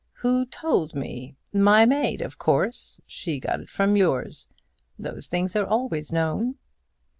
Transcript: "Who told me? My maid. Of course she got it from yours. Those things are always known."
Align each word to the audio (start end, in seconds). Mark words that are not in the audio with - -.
"Who 0.25 0.47
told 0.47 0.95
me? 0.95 1.35
My 1.53 1.85
maid. 1.85 2.23
Of 2.23 2.39
course 2.39 3.01
she 3.05 3.39
got 3.39 3.59
it 3.59 3.69
from 3.69 3.95
yours. 3.95 4.47
Those 4.97 5.27
things 5.27 5.55
are 5.55 5.67
always 5.67 6.11
known." 6.11 6.55